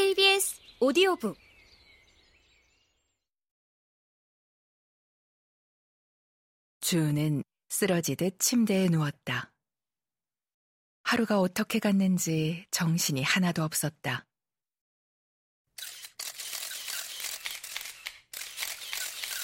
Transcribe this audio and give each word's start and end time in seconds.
KBS 0.00 0.58
오디오북 0.80 1.36
주는 6.80 7.44
쓰러지듯 7.68 8.38
침대에 8.38 8.88
누웠다. 8.88 9.52
하루가 11.02 11.38
어떻게 11.38 11.78
갔는지 11.78 12.64
정신이 12.70 13.22
하나도 13.22 13.62
없었다. 13.62 14.24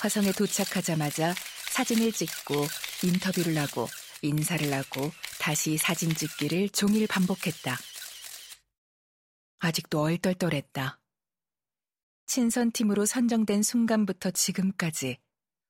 화성에 0.00 0.32
도착하자마자 0.32 1.34
사진을 1.68 2.12
찍고 2.12 2.54
인터뷰를 3.04 3.59
하고 3.59 3.88
인사를 4.23 4.73
하고 4.73 5.11
다시 5.38 5.77
사진 5.77 6.14
찍기를 6.14 6.70
종일 6.70 7.07
반복했다. 7.07 7.77
아직도 9.66 10.01
얼떨떨했다. 10.01 11.01
친선팀으로 12.27 13.05
선정된 13.05 13.65
순간부터 13.65 14.30
지금까지 14.30 15.19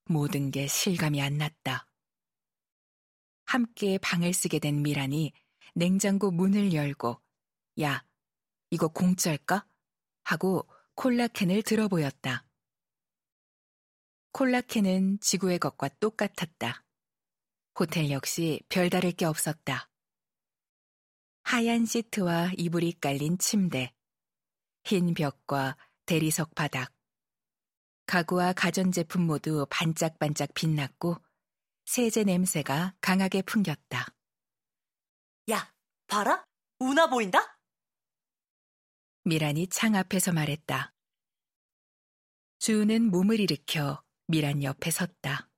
모든 0.04 0.50
게 0.50 0.66
실감이 0.66 1.22
안 1.22 1.38
났다. 1.38 1.88
함께 3.46 3.96
방을 3.96 4.34
쓰게 4.34 4.58
된 4.58 4.82
미란이 4.82 5.32
냉장고 5.74 6.30
문을 6.30 6.74
열고 6.74 7.22
야, 7.80 8.04
이거 8.68 8.88
공짜일까? 8.88 9.66
하고 10.24 10.68
콜라캔을 10.96 11.62
들어보였다. 11.62 12.44
콜라캔은 14.32 15.20
지구의 15.20 15.58
것과 15.58 15.88
똑같았다. 16.00 16.84
호텔 17.78 18.10
역시 18.10 18.60
별다를 18.68 19.12
게 19.12 19.24
없었다. 19.24 19.85
하얀 21.48 21.86
시트와 21.86 22.50
이불이 22.58 22.94
깔린 23.00 23.38
침대, 23.38 23.94
흰 24.82 25.14
벽과 25.14 25.76
대리석 26.04 26.56
바닥, 26.56 26.92
가구와 28.06 28.52
가전제품 28.52 29.22
모두 29.22 29.64
반짝반짝 29.70 30.54
빛났고 30.54 31.16
세제 31.84 32.24
냄새가 32.24 32.96
강하게 33.00 33.42
풍겼다. 33.42 34.08
야, 35.52 35.72
봐라! 36.08 36.44
운하 36.80 37.08
보인다? 37.08 37.60
미란이 39.22 39.68
창 39.68 39.94
앞에서 39.94 40.32
말했다. 40.32 40.94
주우는 42.58 43.08
몸을 43.08 43.38
일으켜 43.38 44.02
미란 44.26 44.64
옆에 44.64 44.90
섰다. 44.90 45.48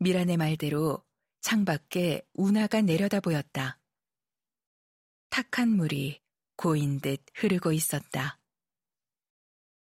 미란의 0.00 0.36
말대로 0.36 1.02
창 1.40 1.64
밖에 1.64 2.20
운하가 2.34 2.82
내려다 2.82 3.20
보였다. 3.20 3.80
탁한 5.34 5.68
물이 5.68 6.20
고인 6.54 7.00
듯 7.00 7.20
흐르고 7.34 7.72
있었다. 7.72 8.38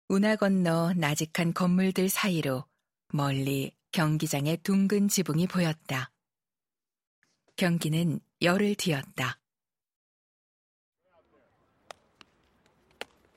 운하 0.07 0.35
건너 0.35 0.93
나직한 0.93 1.53
건물들 1.53 2.09
사이로 2.09 2.65
멀리 3.09 3.71
경기장의 3.91 4.57
둥근 4.63 5.07
지붕이 5.07 5.45
보였다. 5.45 6.09
경기는 7.55 8.19
열을 8.41 8.73
뒤었다. 8.73 9.39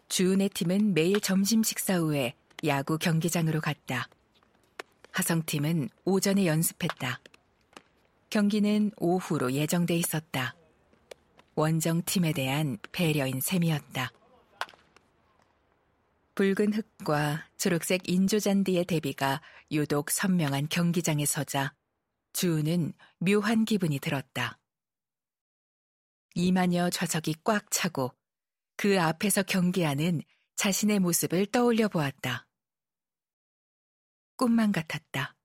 주은의 0.09 0.49
팀은 0.49 0.95
매일 0.95 1.21
점심 1.21 1.63
식사 1.63 1.99
후에 1.99 2.35
야구 2.65 2.97
경기장으로 2.97 3.61
갔다. 3.61 4.09
하성팀은 5.13 5.91
오전에 6.07 6.47
연습했다. 6.47 7.21
경기는 8.31 8.91
오후로 8.97 9.53
예정돼 9.53 9.97
있었다. 9.97 10.55
원정팀에 11.61 12.33
대한 12.33 12.79
배려인 12.91 13.39
셈이었다. 13.39 14.11
붉은 16.35 16.73
흙과 16.73 17.47
초록색 17.59 18.09
인조잔디의 18.09 18.87
대비가 18.87 19.43
유독 19.71 20.11
선명한 20.11 20.69
경기장에 20.71 21.27
서자 21.27 21.75
주우는 22.33 22.95
묘한 23.19 23.67
기분이 23.67 23.99
들었다. 23.99 24.59
이만여 26.35 26.89
좌석이 26.89 27.37
꽉 27.45 27.71
차고 27.71 28.15
그 28.77 28.99
앞에서 28.99 29.43
경기하는 29.43 30.23
자신의 30.57 31.01
모습을 31.01 31.45
떠올려 31.45 31.89
보았다. 31.89 32.47
꿈만 34.37 34.73
같았다. 34.73 35.37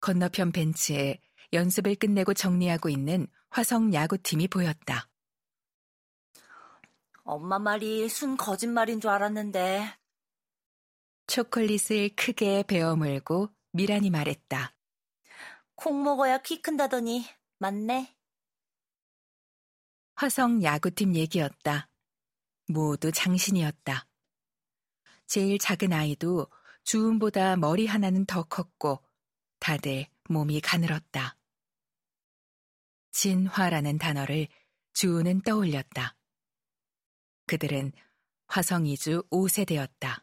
건너편 0.00 0.52
벤치에 0.52 1.20
연습을 1.54 1.94
끝내고 1.94 2.34
정리하고 2.34 2.90
있는 2.90 3.28
화성 3.56 3.94
야구팀이 3.94 4.48
보였다. 4.48 5.08
엄마 7.24 7.58
말이 7.58 8.06
순 8.06 8.36
거짓말인 8.36 9.00
줄 9.00 9.08
알았는데. 9.08 9.96
초콜릿을 11.26 12.16
크게 12.16 12.64
베어 12.64 12.96
물고 12.96 13.48
미란이 13.72 14.10
말했다. 14.10 14.74
콩 15.74 16.02
먹어야 16.02 16.36
키 16.42 16.60
큰다더니 16.60 17.24
맞네. 17.56 18.14
화성 20.16 20.62
야구팀 20.62 21.14
얘기였다. 21.14 21.88
모두 22.68 23.10
장신이었다. 23.10 24.06
제일 25.26 25.58
작은 25.58 25.94
아이도 25.94 26.46
주음보다 26.84 27.56
머리 27.56 27.86
하나는 27.86 28.26
더 28.26 28.42
컸고 28.42 29.02
다들 29.60 30.08
몸이 30.28 30.60
가늘었다. 30.60 31.38
진화라는 33.16 33.96
단어를 33.96 34.46
주우는 34.92 35.40
떠올렸다. 35.40 36.14
그들은 37.46 37.92
화성 38.46 38.84
이주 38.84 39.22
5세대였다. 39.30 40.22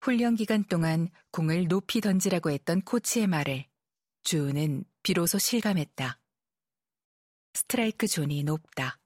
훈련 0.00 0.36
기간 0.36 0.64
동안 0.64 1.10
공을 1.32 1.68
높이 1.68 2.00
던지라고 2.00 2.50
했던 2.50 2.80
코치의 2.80 3.26
말을 3.26 3.66
주우는 4.22 4.84
비로소 5.02 5.36
실감했다. 5.36 6.18
스트라이크 7.52 8.06
존이 8.06 8.42
높다. 8.44 8.98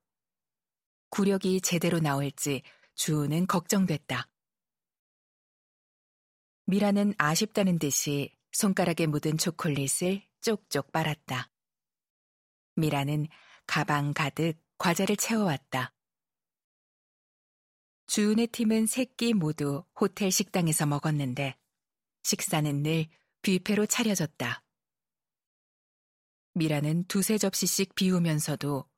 구력이 1.11 1.61
제대로 1.63 1.99
나올지 1.99 2.63
주우는 2.95 3.49
걱정됐다. 3.49 4.29
미라는 6.67 7.15
아쉽다는 7.19 7.81
듯이 7.81 8.38
손가락에 8.53 9.07
묻은 9.07 9.39
초콜릿을 9.39 10.23
쪽쪽 10.41 10.93
빨았다. 10.93 11.51
미라는 12.77 13.27
가방 13.67 14.13
가득 14.15 14.55
과자를 14.79 15.17
채워왔다. 15.17 15.95
주우의 18.07 18.47
팀은 18.49 18.87
세 18.87 19.05
끼 19.05 19.35
모두 19.35 19.85
호텔 20.01 20.31
식당에서 20.31 20.87
먹었는데 20.87 21.59
식사는 22.23 22.83
늘 22.83 23.07
뷔페로 23.43 23.87
차려졌다. 23.87 24.63
미라는 26.55 27.05
두세 27.05 27.37
접시씩 27.39 27.95
비우면서도 27.95 28.89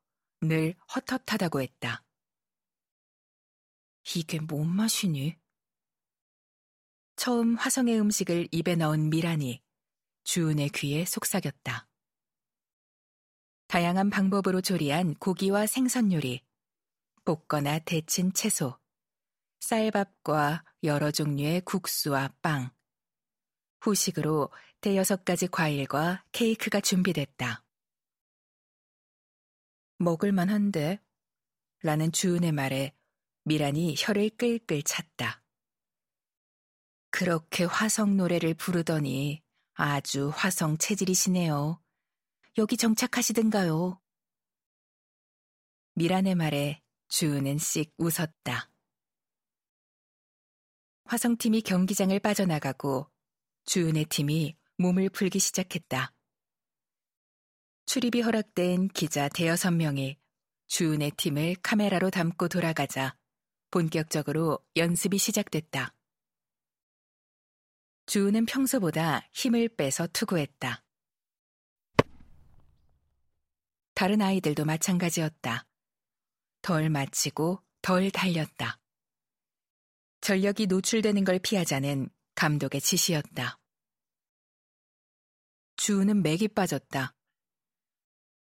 늘 0.41 0.75
헛헛하다고 0.95 1.61
했다. 1.61 2.03
이게 4.15 4.39
뭔 4.39 4.67
맛이니? 4.69 5.35
처음 7.15 7.55
화성의 7.55 7.99
음식을 7.99 8.47
입에 8.51 8.75
넣은 8.75 9.09
미란이 9.09 9.61
주은의 10.23 10.69
귀에 10.69 11.05
속삭였다. 11.05 11.87
다양한 13.67 14.09
방법으로 14.09 14.61
조리한 14.61 15.15
고기와 15.15 15.65
생선 15.65 16.11
요리, 16.11 16.43
볶거나 17.23 17.79
데친 17.79 18.33
채소, 18.33 18.77
쌀밥과 19.61 20.63
여러 20.83 21.11
종류의 21.11 21.61
국수와 21.61 22.33
빵, 22.41 22.71
후식으로 23.81 24.51
대여섯 24.81 25.23
가지 25.23 25.47
과일과 25.47 26.25
케이크가 26.31 26.81
준비됐다. 26.81 27.63
먹을만 29.99 30.49
한데? 30.49 30.99
라는 31.83 32.11
주은의 32.11 32.51
말에 32.51 32.93
미란이 33.43 33.95
혀를 33.97 34.31
끌끌 34.31 34.83
찼다. 34.83 35.40
그렇게 37.11 37.65
화성 37.65 38.17
노래를 38.17 38.53
부르더니 38.53 39.41
아주 39.73 40.31
화성 40.33 40.77
체질이시네요. 40.77 41.81
여기 42.57 42.77
정착하시든가요. 42.77 43.99
미란의 45.93 46.35
말에 46.35 46.81
주은은 47.09 47.57
씩 47.57 47.93
웃었다. 47.97 48.69
화성팀이 51.05 51.61
경기장을 51.61 52.17
빠져나가고 52.19 53.09
주은의 53.65 54.05
팀이 54.05 54.55
몸을 54.77 55.09
풀기 55.09 55.39
시작했다. 55.39 56.13
출입이 57.85 58.21
허락된 58.21 58.87
기자 58.87 59.27
대여섯 59.27 59.73
명이 59.73 60.17
주은의 60.67 61.11
팀을 61.17 61.57
카메라로 61.61 62.09
담고 62.09 62.47
돌아가자 62.47 63.17
본격적으로 63.69 64.59
연습이 64.77 65.17
시작됐다. 65.17 65.93
주우는 68.11 68.45
평소보다 68.45 69.25
힘을 69.31 69.69
빼서 69.69 70.05
투구했다. 70.07 70.83
다른 73.93 74.21
아이들도 74.21 74.65
마찬가지였다. 74.65 75.65
덜 76.61 76.89
마치고 76.89 77.63
덜 77.81 78.11
달렸다. 78.11 78.81
전력이 80.19 80.67
노출되는 80.67 81.23
걸 81.23 81.39
피하자는 81.39 82.09
감독의 82.35 82.81
지시였다. 82.81 83.57
주우는 85.77 86.21
맥이 86.21 86.49
빠졌다. 86.49 87.15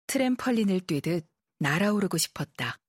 트램펄린을 0.07 0.79
뛰듯 0.87 1.29
날아오르고 1.59 2.17
싶었다. 2.17 2.79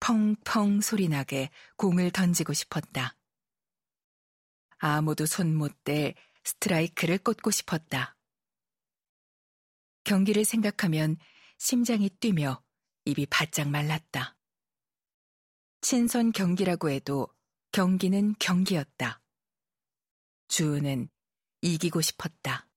펑펑 0.00 0.82
소리나게 0.82 1.48
공을 1.78 2.10
던지고 2.10 2.52
싶었다. 2.52 3.16
아무도 4.78 5.26
손못댈 5.26 6.14
스트라이크를 6.44 7.18
꽂고 7.18 7.50
싶었다. 7.50 8.16
경기를 10.04 10.44
생각하면 10.44 11.16
심장이 11.58 12.10
뛰며 12.10 12.62
입이 13.06 13.26
바짝 13.26 13.68
말랐다. 13.70 14.36
친선 15.80 16.32
경기라고 16.32 16.90
해도 16.90 17.28
경기는 17.72 18.34
경기였다. 18.38 19.22
주우는 20.48 21.08
이기고 21.62 22.00
싶었다. 22.00 22.68